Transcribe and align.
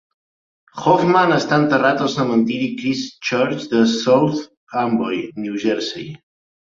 Hoffman 0.83 1.33
està 1.35 1.59
enterrat 1.63 2.01
al 2.05 2.09
cementiri 2.15 2.71
Christ 2.79 3.29
Church 3.31 3.67
de 3.75 3.83
South 3.95 4.41
Amboy, 4.85 5.21
New 5.45 5.61
Jersey. 5.67 6.09